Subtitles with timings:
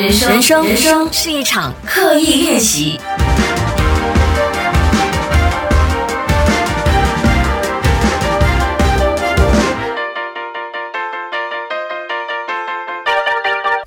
[0.00, 3.00] 人生，人生，是一场刻意练习。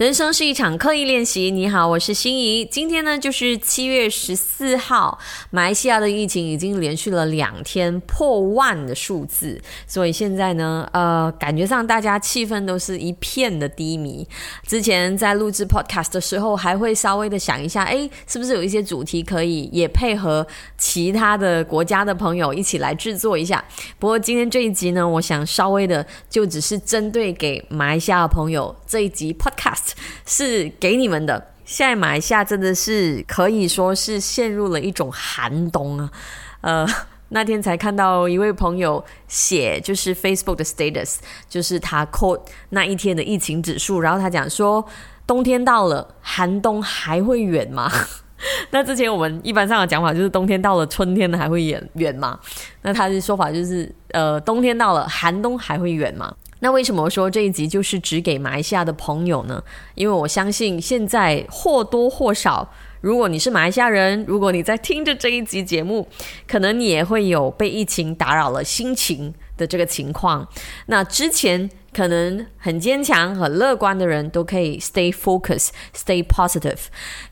[0.02, 1.52] 人生是一场刻意练习。
[1.52, 2.66] 你好，我是心怡。
[2.66, 5.20] 今天呢，就是七月十四号，
[5.52, 14.28] 马来西亚的疫情已经连续了两天破万的数字，所以现在呢，呃，感觉上大家气氛都是一片的低迷。
[14.66, 20.48] 之前在录制 podcast 的时候，还会稍微的想一下，哎，是不是有一些主题可以也配合
[20.80, 23.64] 其他的国家的朋友一起来制作一下？
[24.00, 29.92] 不过今天这一集呢，我想稍微的就只是针对给马来西亚的朋友这一集 podcast。
[30.26, 31.54] 是给你们的。
[31.64, 36.12] 现在马来西亚真的是可以说是陷入了一种寒冬啊。
[36.60, 36.86] 呃，
[37.30, 42.42] 那天才看到一位朋友写，就是 Facebook 的 status，就是他 quote
[42.72, 44.86] 那一天的疫情指数，然后他讲说，
[45.26, 47.90] 冬天到了，寒冬还会远吗？
[48.72, 52.38] 那之前我们一般上的讲法就是冬天到了，春天还会远远吗？
[52.82, 56.36] 那他的说法就是，呃，冬天到了，寒冬还会远吗？
[56.64, 59.64] 那为什么说这一集就是只给马来西亚的朋友呢？
[59.96, 66.08] 因为我相信现在或多或少，如果你是马来西亚人，如果你在听着这一集节目，
[66.48, 70.46] 可能你也会有被疫情打扰了心情的这个情况。
[70.88, 71.70] 那之前。
[71.94, 76.78] 可能很坚强、很乐观的人都可以 stay focus, stay positive。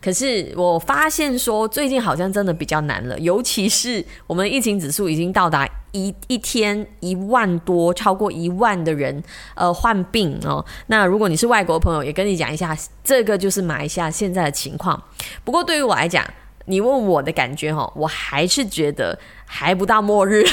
[0.02, 9.24] 可是我发现说，最近好像真的比较难了，尤其是我们疫情指数已经到达一一天一万多，超过一万的人
[9.56, 10.66] 呃患病哦。
[10.88, 15.02] 那如果你是外国朋友，也跟你讲一下，这个就是马来西亚现在的情况。
[15.46, 16.22] 不过对于我来讲，
[16.66, 19.18] 你问我的感觉哈，我还是觉得
[19.52, 20.44] 还不到末日，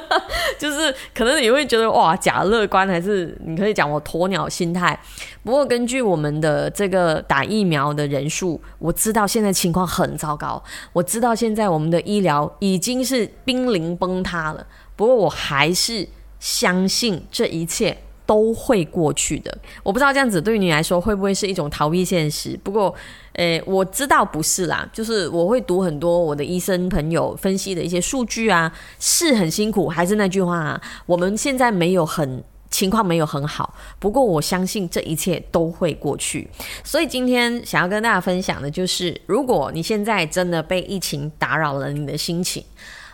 [0.58, 4.98] 就是可能你会觉得哇假乐观，还是你可以讲我鸵鸟心态。
[5.44, 10.62] 不过根据我们的这个打疫苗的人数，我知道现在情况很糟糕，
[10.94, 14.66] 我知道现在我们的医疗已经是濒临崩塌了。
[14.96, 16.08] 不过我还是
[16.40, 17.98] 相信这一切。
[18.28, 22.54] 都会过去的，我不知道这样子对于你来说会不会是一种逃避现实。
[22.62, 22.94] 不过，
[23.32, 29.88] 诶，我知道不是啦，就是我会读很多我的医生朋友分析的一些数据啊，是很辛苦。
[29.88, 36.46] 还是那句话啊，我们现在没有很情况没有很好，不过我相信这一切都会过去。
[36.84, 42.62] 所以今天想要跟大家分享的就是，如果你现在真的被疫情打扰了你的心情。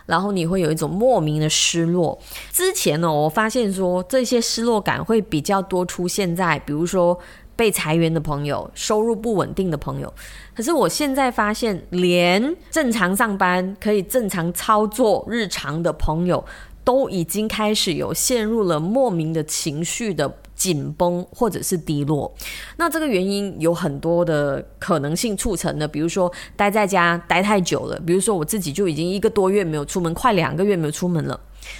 [0.05, 2.17] 然后你会有一种莫名的失落。
[2.51, 7.17] 之前呢，我发现说这些失落感会比较多出现在，比如说
[7.55, 10.13] 被裁员的朋友、收入不稳定的朋友。
[10.55, 16.43] 可是我现在发现，连正常上班、可以正常操作日常的朋友，
[16.85, 20.37] 都已经开始有陷入了莫名的情绪的。
[20.55, 22.33] 紧绷或者是低落，
[22.77, 31.37] 那这个原因有很多的可能性促成的，比如说待在家待太久了，比如说我自己就已经一个多月没有出门，快两个月没有出门了，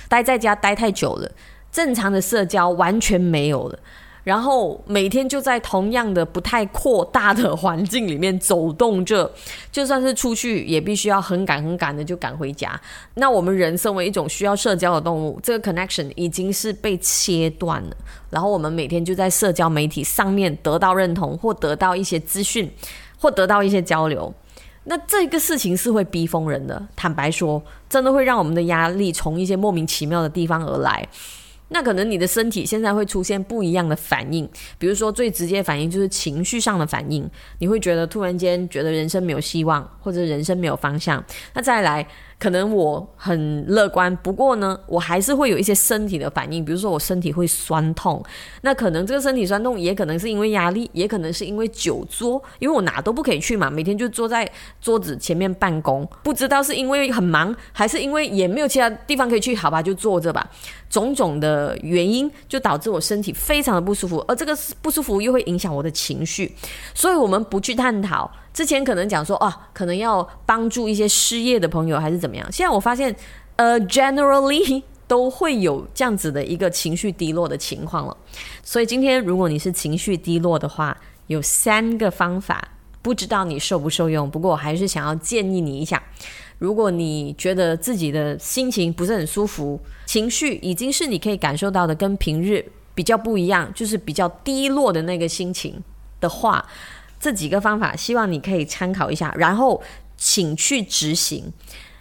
[0.10, 1.32] 待在家待太久了，
[1.72, 3.80] 正常的社交完全没有了。
[4.25, 9.31] 然后每天就在同样的不太扩大的环境里面走动着，
[9.72, 12.78] 就算是出去也必须要很赶很赶的就赶回家。
[13.13, 17.96] 那我们人身为一种需要社交的动物，这个 connection 已经是被切断了。
[18.31, 22.69] 然后我们每天就在社交媒体上面得到认同，或得到一些资讯，
[23.19, 24.34] 或得到一些交流。
[24.86, 26.84] 那这个事情是会逼疯人的。
[26.96, 31.07] 坦白说，真的会让我们的压力从一些莫名其妙的地方而来。
[31.70, 41.24] 那可能你的身体现在会出现不一样的反应，比如说最直接反应就是情绪上的反应，你会觉得突然间觉得人生没有希望，或者人生没有方向。
[41.54, 42.08] 那再来。
[42.38, 48.23] 可能我很乐观，不过呢，我还是会有一些身体的反应，比如说我身体会酸痛。
[48.62, 54.50] 那可能这个身体酸痛也可能是因为压力，也可能是因为久坐，因为我哪都不可以去嘛，每天就坐在
[54.81, 56.07] 桌子前面办公。
[56.24, 60.45] 不知道是因为很忙，还是因为也没有其他地方可以去，好吧，就坐着吧。
[60.90, 66.54] 种种的原因就导致我身体非常的不舒服，而这个不舒服又会影响我的情绪，
[66.94, 68.30] 所以我们不去探讨。
[68.56, 72.50] 之前可能讲说啊，可能要帮助一些失业的朋友，还是怎么样？
[72.50, 73.13] 现在我发现，
[73.57, 78.16] 呃，generally 都会有这样子的一个情绪低落的情况了。
[78.63, 80.98] 所以今天如果你是情绪低落的话，
[81.28, 82.66] 有三个方法，
[83.02, 84.31] 不知道你受不受用。
[84.31, 86.01] 不过我还是想要建议你一下，
[86.58, 95.84] 如果你觉得自己的心情不是很舒服，情绪已经是你可以感受到的跟平日比较不一样，就是比较低落的那个心情
[96.22, 96.66] 的话。
[97.25, 99.81] 这几个方法，希望你可以参考一下，然后
[100.16, 101.51] 请去执行。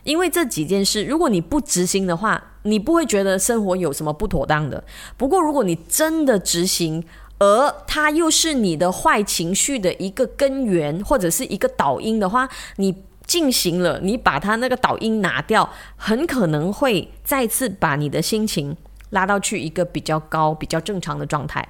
[0.03, 4.85] 因为这几件事，如果你不执行的话，你不会觉得生活有什么不妥当的。
[5.17, 7.03] 不过，如果你真的执行，
[7.39, 12.95] 而它又是你的坏情绪的一个根源或者是一个导因的话，你
[13.27, 15.67] 进行了，你把它那个导因拿掉，
[15.97, 18.77] 很可能会再次把你的心情
[19.09, 21.67] 拉到去一个比较高、比较正常的状态。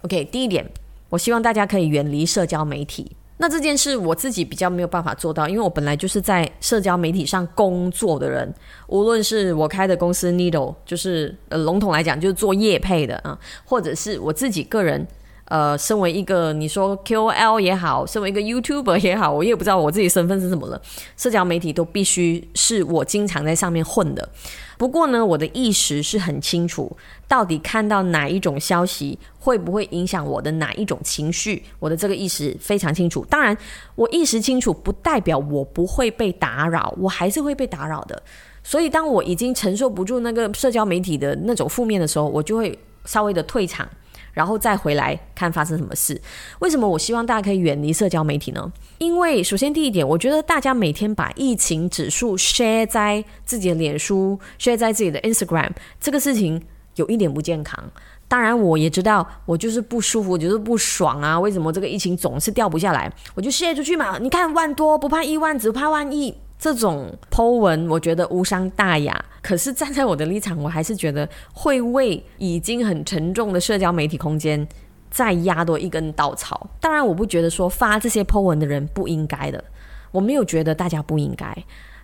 [0.00, 0.68] OK，第一点，
[1.16, 3.10] 我希望大家可以远离社交媒体。
[3.38, 8.54] 那这件事我自己比较没有办法做到，因为我本来就是在社交媒体上工作的人，
[8.88, 15.06] 无论是我开的公司 Needle，就是呃笼统来讲就是做业配的啊，或者是我自己个人。
[15.46, 20.80] 呃，身为一个你说 KOL 也好，身为一个 YouTuber 也好，我也不知道我自己身份是什么了。
[21.16, 24.28] 社交媒体都必须是我经常在上面混的。
[24.76, 26.96] 不过呢，我的意识是很清楚，
[27.28, 33.24] 到底看到哪一种消息会不会影响我的哪一种情绪，我的这个意识非常清楚。
[33.30, 33.56] 当然，
[33.94, 38.20] 我意识清楚不代表我不会被打扰，我还是会被打扰的。
[38.64, 43.88] 所以，当我已经承受不住那个社交媒体的那种负面的时候，我就会稍微的退场。
[44.36, 46.20] 然后再回来看发生什么事。
[46.58, 48.70] 为什么我希望大家可以远离社交媒体呢？
[48.98, 56.62] 因为首先第一点，我觉得大家每天把疫情指数 share 在自己的脸书，share 在自己的 Instagram，这个事情
[56.96, 57.82] 有一点不健康。
[58.28, 61.40] 当然，我也知道我就是不舒服，就是不爽啊。
[61.40, 63.10] 为什么这个疫情总是掉不下来？
[63.34, 64.18] 我就 share 出去嘛。
[64.18, 66.34] 你看万多不怕一万，只怕万一。
[66.58, 69.24] 这种 Po 文，我觉得无伤大雅。
[69.42, 74.66] 可是站在我的立场，我还是觉得会为已经很沉重的社交媒体空间
[75.10, 76.68] 再压多一根稻草。
[76.80, 79.62] 当然，我不觉得说发这些 Po 文的人不应该的，
[80.10, 81.56] 我没有觉得大家不应该，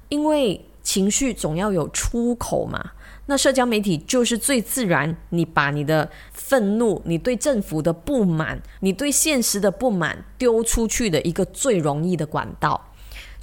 [0.08, 2.93] 因为情绪总要有出口嘛。
[3.26, 12.88] 那社交媒体就是最自然，你把你的愤怒、你对政府的不满、你对现实的不满丢出去的一个最容易的管道。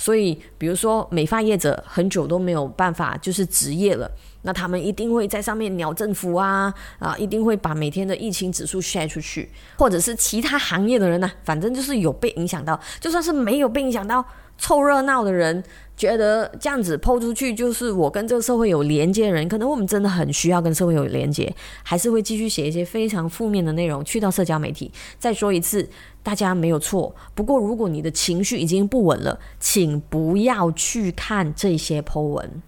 [0.01, 4.09] 所以，比如说美发业者很久都没有办法就是职业了，
[4.43, 14.25] 那他们一定会在上面鸟政府啊啊，一定会把每天的疫情指数晒出去，或者是其他行业的人呢，反正就是有被影响到，就算是没有被影响到。
[14.59, 15.63] 凑热闹的人
[15.97, 21.51] 觉得这样子抛出去，就是我跟这个社会有连接的人，可能我们真的很需要跟社会有连接，
[21.81, 24.91] 还是会继续写一些非常负面的内容去到社交媒体。
[25.17, 25.89] 再说一次，
[26.21, 27.15] 大家没有错。
[27.33, 32.61] 不过，如果你的情绪已经不稳了，请不要去看这些 Po 文。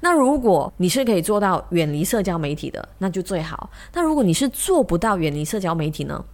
[0.00, 3.70] 那如果你是可以做到远离社交媒体的，那就最好。
[3.92, 6.24] 那如果你是做不到远离社交媒体呢？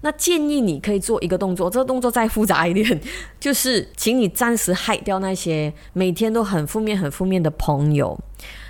[0.00, 3.00] 那建议你可以做一个动作，这个动作再复杂一点，
[3.40, 8.18] 就是请你暂时害掉那些每天都很负面、很负面的朋友。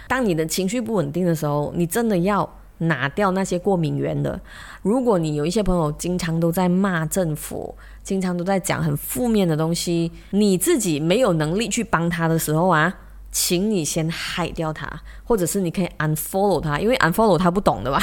[0.07, 2.49] 当你的情绪不稳定的时候，你真的要
[2.79, 4.41] 拿掉那些过敏源的。
[4.83, 12.95] 如果你有一些朋友经常都在骂政府，经常都在讲很负面的东西，你自己没有能力去帮他的时候啊，
[13.31, 14.89] 请你先害掉他，
[15.25, 18.03] 或者是你可以 unfollow 他，因为 unfollow 他不懂的吧。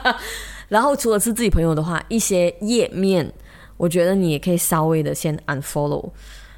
[0.68, 3.32] 然后，除了是自己朋友的话，一些页面，
[3.78, 6.10] 我觉得你也可以稍微的先 unfollow，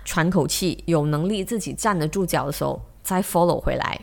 [0.05, 4.01] 喘口气，有能力自己站得住脚的时候再 follow 回来，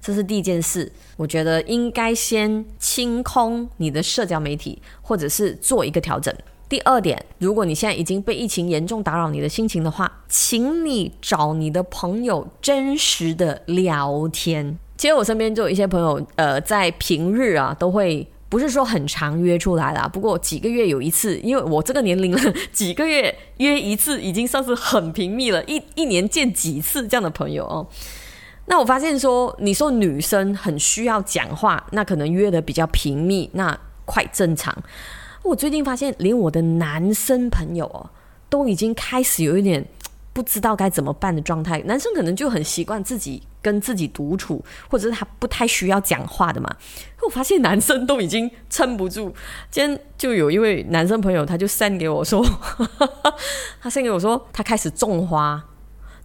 [0.00, 0.92] 这是第一件事。
[1.16, 6.34] 我觉得应该先清空你的社交媒体，或者是做一个调整。
[6.68, 14.78] 第二点，如果你现在已经被疫情严重打扰你的心情的话，请你找你的朋友真实的聊天。
[14.96, 18.26] 其实我身边就有一些朋友，呃，在平日啊都会。
[18.48, 27.84] 不是说很常约出来啦，不过几个月有一次，因为我这个年龄了，几个月约一次已经算是很频密了，一 一年见几次这样的朋友哦。
[28.66, 34.72] 那我发现说，你说女生很需要讲话，那可能约的比较频密，那快正常。
[35.46, 38.10] 我最近发现，连我的男生朋友哦，
[38.48, 39.86] 都已经开始有一点。
[40.32, 46.76] 不知道该怎么办的状态，男生可能就很习惯自己跟自己独处，或者是他不太需要讲话的嘛。
[47.24, 49.34] 我发现男生都已经撑不住。
[49.70, 52.44] 今天就有一位男生朋友，他就 send 给我说，
[53.80, 55.64] 他 send 给我说他开始种花，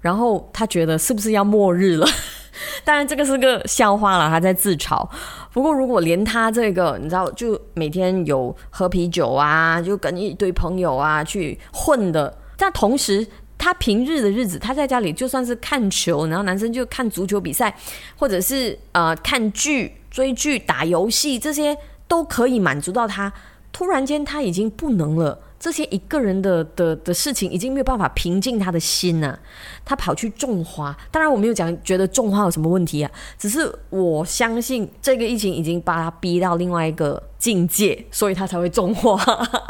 [0.02, 2.06] 然后他觉得是不是要末日了？
[2.84, 5.08] 当然这个是个笑话了，他在自嘲。
[5.54, 13.26] 不过如果连他这个，你知道，就每天有喝啤酒啊，就跟一堆朋友啊去混的，但同时。
[13.64, 17.72] 他平日的日子，他在家里就算是看球，然后男生就看足球比赛，
[18.18, 21.78] 或者是呃看剧、追剧、打游戏，这些
[22.08, 23.32] 都可以满足到他。
[23.72, 29.38] 突然间他已经不能了，这些一个人的的的事情已经没有办法平静他的心了。
[29.86, 39.24] 他跑去种花，当然我没有讲觉得种花有什么问题啊，只是我相信这个疫情已经把他逼到另外一个境界，所以他才会种花。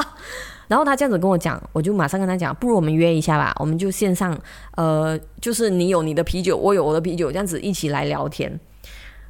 [0.69, 4.39] 然后他这样子跟我讲，我就马上跟他讲，不如我们约一下吧，我们就线上，
[4.77, 8.57] 呃，就是你有你的啤酒，我有我的啤酒，这样子一起来聊天。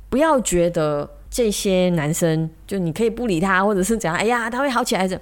[0.10, 5.20] 不要觉得这些男生就你可以不理他，或者是怎样，哎呀，他会好起来的。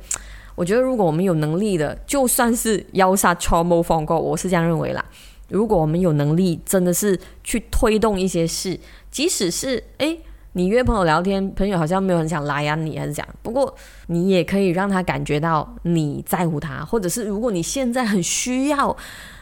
[0.60, 5.06] 我觉得如果我们有能力的，就算是要杀超模放过，我是这样认为啦。
[5.48, 8.78] 如果我们有能力，真的是去推动一些事，
[9.10, 10.20] 即使是诶，
[10.52, 13.30] 你约朋友聊天，朋友好像没有很想来呀你，还是这样。
[13.42, 13.74] 不过
[14.08, 18.94] 你也可以让他感觉到你在乎他，或者是如果你现在很需要，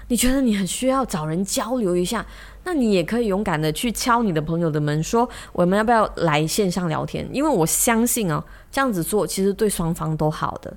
[0.09, 2.24] 你觉得你很需要找人交流一下，
[2.63, 7.27] 那你也可以勇敢的去敲你的朋友的门，说我们要不要来线上聊天？
[7.33, 10.71] 因为我相信哦，这样子做其实对双方都好的。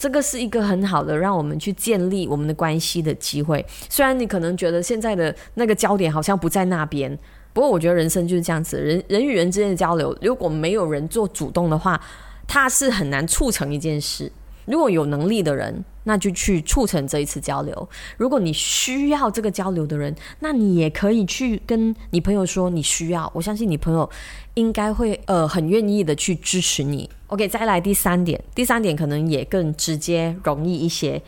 [0.00, 3.62] 这个是一个很好的让我们去建立我们的关系的机会。
[3.90, 7.14] 虽然你可能觉得现在的那个焦点好像不在那边，
[7.52, 12.00] 不过我觉得人生就是这样子，人人与人之间的交流，如果没有人做主动的话，
[12.48, 14.32] 它是很难促成一件事。
[14.64, 17.88] 如果有能力的人，那就去促成这一次交流。
[18.16, 23.30] 如果你需要这个交流的人，那你也可以去跟你朋友说你需要。
[23.34, 24.08] 我相信你朋友
[24.54, 27.10] 应该会呃很愿意的去支持你。
[27.30, 31.20] OK，再来第三点，第三点可能也更直接容易一些。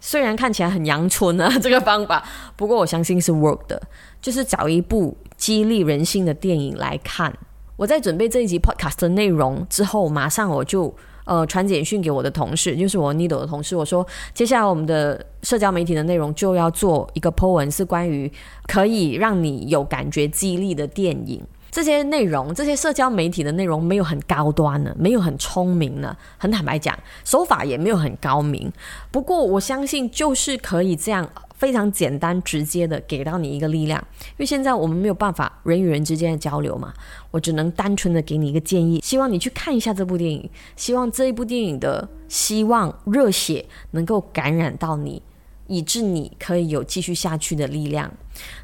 [0.00, 2.22] 虽然看起来很阳春啊 这个方法，
[2.54, 3.80] 不过我相信是 work 的，
[4.20, 7.36] 就是找一部激励人心的电影来看。
[7.76, 10.94] 我在准备这一集 podcast 的内容之后，马上我就。
[11.26, 18.30] 呃，传简讯给我的同事，就是我 Needle 的同事，我说接下来我们的社交媒体的内容就要做一个 po 文，是关于
[18.68, 21.42] 可以让你有感觉激励的电影。
[21.70, 28.72] 这些内容，这些社交媒体的内容没有很高端的，没有很聪明的，很坦白讲，手法也没有很高明。
[29.10, 31.30] 不过我相信，就是可以这样。
[31.56, 33.98] 非常简单直接的给到你一个力量，
[34.32, 36.92] 因为现在我们没有办法人与人之间的交流嘛，
[37.30, 45.22] 我只能单纯的给你一个建议，希望你去看一下这部电影，希望这一部电影的希望热血能够感染到你，
[45.66, 48.12] 以致你可以有继续下去的力量。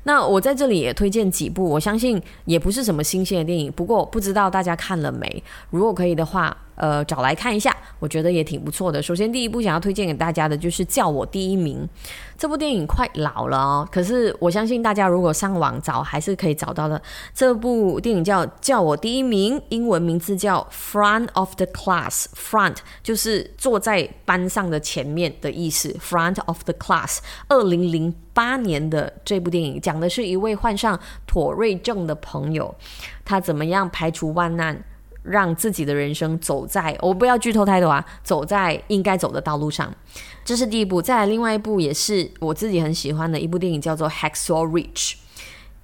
[0.04, 5.42] 那我在这里也推荐几部，我相信也不是什么新鲜的电影，不过不知道大家看了没？
[5.70, 6.56] 如果可以的话。
[6.74, 9.00] 呃，找来看一下，我觉得也挺不错的。
[9.00, 11.86] 首先，第一部想要推荐给大家的就是《叫我第一名》
[12.36, 17.00] 这部电影，快老了哦，可是我相信大家如果上网找，还是可以找到的。
[17.34, 27.18] 这部电影叫《叫我第一名》，英文名字叫《Front of the Class》，Front 就是坐在班上的前面的意思，Front of the Class。
[27.48, 32.74] 二零零八年的这部电影讲的是一位患上妥瑞症的朋友，
[33.24, 34.84] 他怎么样排除万难。
[35.24, 39.94] 让自己的人生走在我不要剧透太多啊，走在应该走的道路上，
[40.44, 41.00] 这是第一部。
[41.00, 45.12] 再来，另外一部也是我自己很喜欢的一部电影，叫做《Hacksaw Ridge》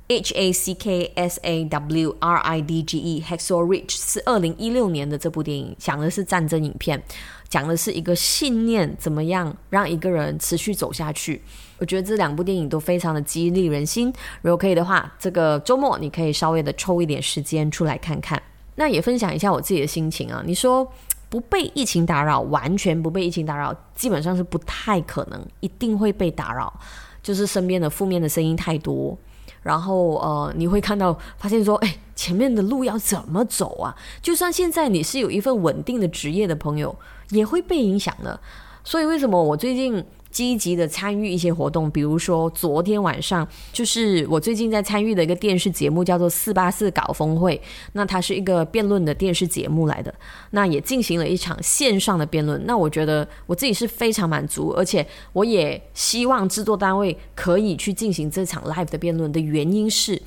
[0.09, 3.23] ，H A C K S A W R I D G E。
[3.25, 7.01] Hacksaw Ridge 是二零一六年的这部电影，讲的是战争影片，
[7.49, 11.41] 讲的是一个信念怎么样让一个人持续走下去。
[11.79, 14.13] 我觉得这两部电影都非常的激励人心。
[14.43, 18.41] 如果可以的话，这个周末你可以稍微的抽一点时间出来看看。
[18.75, 20.41] 那也分享一下我自己的心情啊！
[20.47, 20.87] 你说
[21.29, 26.73] 不被疫情打扰，完全不被疫情打扰，基本上是不太可能，一定会被打扰。
[27.21, 29.19] 就是身边的负面的声音太多，
[29.63, 33.95] 然后呃，你会看到发现说，哎，前面的路要怎么走啊？
[34.23, 36.95] 就算现在你是有一份稳定的职业的朋友，
[37.31, 38.39] 也会被影响的。
[38.85, 40.05] 所以为什么我最近？
[40.39, 47.61] 积极的参与一些活动，比如说昨天晚上就是我最近在参与的一个电视节目，叫做“四八四搞峰会”。
[47.95, 50.15] 那它是一个辩论的电视节目来的，
[50.51, 52.65] 那也进行了一场线上的辩论。
[52.67, 60.21] 那我觉得我自己是非常满足，而且我也希望制作单位可以去进行这场 live 的辩论的原因是，因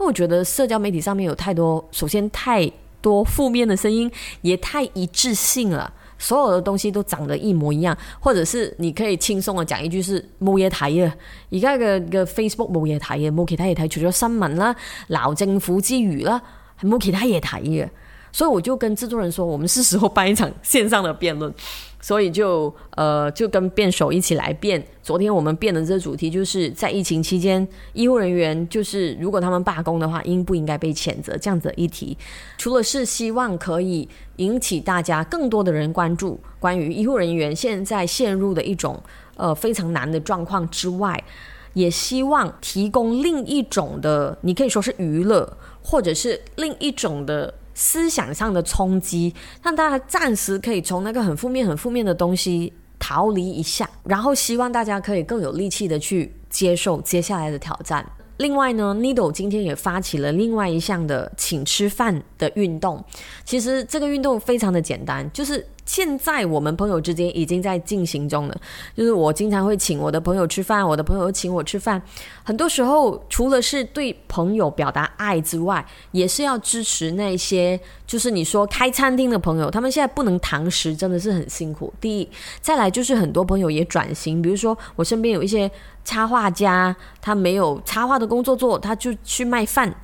[0.00, 5.90] 为我觉得社交媒体上面有太多，首先太多负面的声音，也太一致性了。
[6.24, 11.14] 所有的东西都长得一模一样，或者是你可以轻松的讲一句是冇嘢睇啊！
[11.52, 14.74] 而家嘅嘅 Facebook 冇嘢睇嘅，冇其他嘢睇，除咗新闻啦、
[15.08, 16.40] 闹政府之余啦，
[16.80, 17.88] 系冇其他嘢睇嘅。
[18.34, 21.54] 所以我就跟制作人说，我们是时候办一场线上的辩论。
[22.02, 24.84] 所以就呃就跟辩手一起来辩。
[25.02, 32.14] 昨天我们辩的这个主题就是在疫情期间，医护人员就是如果他们罢工的话，应不应该被谴责这样子的议题。
[32.58, 39.00] 除了是希望可以引起大家更多的人关注关于医护人员现在陷入的一种
[39.36, 41.24] 呃非常难的状况之外，
[41.72, 47.54] 也希望提供另一种的，你可以说是娱乐，或者是另一种的。
[47.74, 58.04] 思想上的冲击，让大家暂时可以从那个很负面、很负面的东西逃离一下，然后希望大家可以更有力气的去接受接下来的挑战。
[58.38, 63.04] 另外呢，Needle 今天也发起了另外一项的请吃饭的运动。
[63.44, 68.56] 其实这个运动非常的简单，就是现在我们朋友之间已经在进行中了，
[68.96, 72.00] 就是我经常会请我的朋友吃饭，我的朋友请我吃饭。
[72.42, 81.92] 很多时候，除了是对朋友表达爱之外，也是要支持那些就是你说开餐厅的朋友，他们现在不能堂食，真的是很辛苦。
[82.00, 82.28] 第一，
[82.60, 85.70] 再来就是很多朋友也转型，比如说我身边有一些
[86.04, 89.94] 插画家，他没有插画的工作做，他就去卖饭。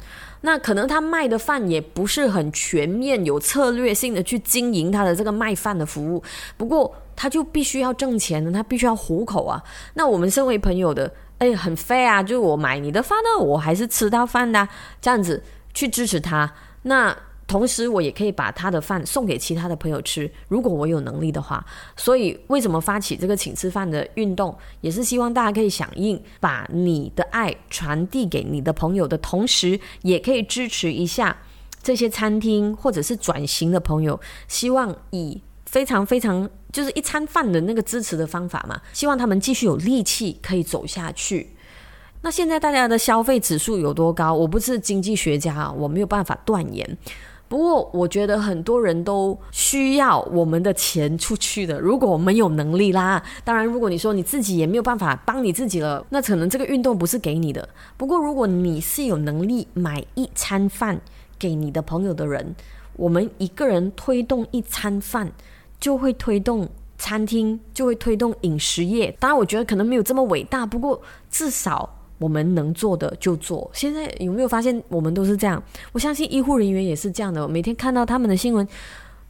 [0.43, 6.23] 那可能他卖的饭也不是很全面，有策略性的去经营他的这个卖饭的服务。
[6.57, 9.63] 不过他就必须要挣钱呢，他必须要糊口啊。
[9.95, 14.69] 那我们身为朋友的，哎，很 fair 啊，就是我买你的饭呢，我还是吃到饭的，
[15.01, 15.43] 这样子
[15.75, 16.53] 去支持他。
[16.83, 17.17] 那。
[17.51, 21.67] 同时，我也可以把他的饭送给其他的朋友吃，如果我有能力的话。
[21.97, 31.37] 所以，为什么发起这个请吃饭的运动，也是希望大家可以响应，把你的爱传递给你的朋友的同时，也可以支持一下
[31.83, 34.21] 这些餐厅或者是转型的朋友。
[34.47, 41.51] 希望以非常非常就是一餐饭的那个支持的方法嘛，希望他们继续有力气可以走下去。
[42.23, 44.33] 那现在大家的消费指数有多高？
[44.33, 46.97] 我不是经济学家啊，我没有办法断言。
[47.51, 51.81] 不过，我觉得很多人都需要我们的钱出去的。
[51.81, 57.69] 如果我们有能力啦，当然，如果你说你自己也没有办法帮你自己了，那可能这个运动不是给你的。
[57.97, 61.01] 不过，如果你是有能力买一餐饭
[61.41, 62.55] 给你的朋友的人，
[62.95, 65.33] 我们一个人推动一餐饭，
[65.81, 69.13] 就会推动餐厅，就会推动饮食业。
[69.19, 71.97] 当然，我觉得可能没有这么伟大，不过至少。
[72.21, 73.69] 我们能做的就做。
[73.73, 75.61] 现在有没有发现，我们都是这样？
[75.93, 77.49] 我相信医护人员也是这样的。
[77.49, 78.69] 每天看到他们的新闻，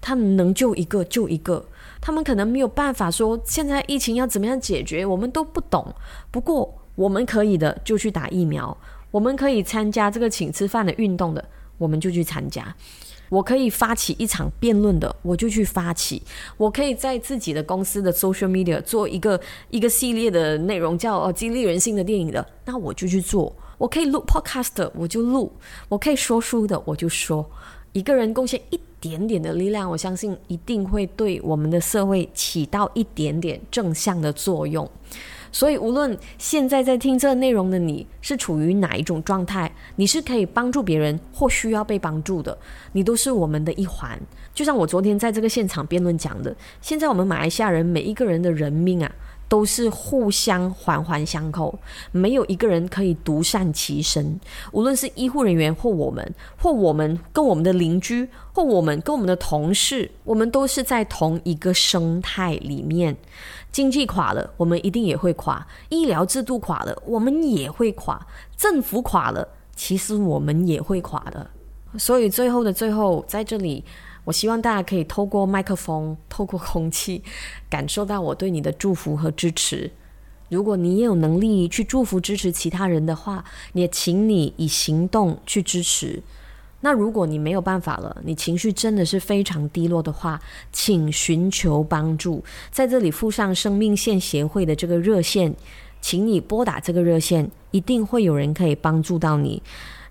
[0.00, 1.64] 他们能救一个就一个。
[2.00, 5.86] 他们可能没有办法说现在疫情要怎么样解决，我们都不懂。
[6.32, 8.76] 不过我们可以的，就去打疫苗；
[9.12, 11.44] 我们可以参加这个请吃饭的运动的，
[11.78, 12.74] 我们就去参加。
[13.30, 16.20] 我可以发起一场辩论的，我就去发起；
[16.58, 23.50] 我可以在自己的公司的 social media 做一个一个系列的内容，叫哦激励人心的电影的，那我就去做。
[23.78, 25.50] 我可以录 podcast，我就录；
[25.88, 27.48] 我可以说书的，我就说。
[27.92, 34.88] 一个人贡献一点点的力量，我相信一定会对我们的社会起到一点点正向的作用。
[35.52, 42.56] 所以，无论现在在听这内容的你是处于哪一种状态，你是可以帮助别人或需要被帮助的，
[42.92, 44.18] 你都是我们的一环。
[44.54, 49.12] 就像我昨天在这个现场辩论讲的，现在我们马来西亚人每一个人的人命啊，
[49.50, 51.76] 都是互相环环相扣，
[52.12, 54.38] 没有一个人可以独善其身。
[54.70, 63.16] 无论是医护人员或我们，或我们跟我们的邻居，或我们跟我们的同事，我们都是在同一个生态里面。
[63.72, 68.16] 经济垮了，我们一定也会垮；医疗制度垮了，我们也会垮；
[68.56, 71.50] 政府垮了，其实我们也会垮的。
[71.98, 73.84] 所以最后的最后，在这里，
[74.30, 77.20] 我希望大家可以透过麦克风、透过空气，
[77.68, 79.90] 感受到我对你的祝福和支持。
[80.48, 86.22] 如果你也有能力去祝福、支持其他人的话，也请你以行动去支持。
[86.82, 90.40] 那如果你没有办法了，你情绪真的是非常低落的话，
[90.72, 92.44] 请寻求帮助。
[92.70, 95.52] 在这里附上生命线协会的这个热线，
[96.00, 99.60] 请你拨打这个热线，一定会有人可以帮助到你。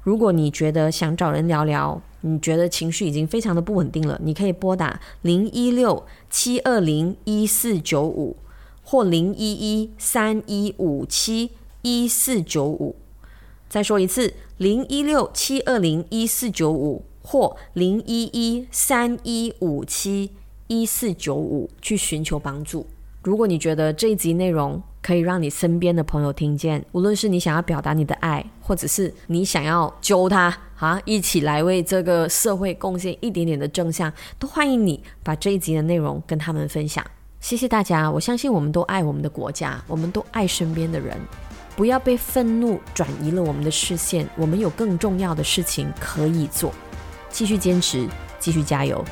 [0.04, 8.36] 如果你觉得想找人聊聊，你觉得情绪已经非常的不稳定了，你可以拨打零一六七二零一四九五
[8.84, 11.52] 或零一一三一五七
[11.82, 12.96] 一四九五。
[13.70, 20.32] 再说一次，零一六七二零一四九五或零一一三一五七
[20.68, 22.86] 一四九五去寻求帮助。
[23.22, 37.06] 如果你觉得这一集内容可以让你身边的朋友听见，无论是你想要表达你的爱，或者是你想要揪他好，一起来为这个社会贡献一点点的正向，都欢迎你把这一集的内容跟他们分享。
[37.42, 41.18] 谢谢大家，我相信我们都爱我们的国家，我们都爱身边的人。
[41.76, 46.74] 不要被愤怒转移了我们的视线，我们有更重要的事情可以做。
[47.30, 48.08] 继续坚持，
[48.40, 49.04] 继续加油。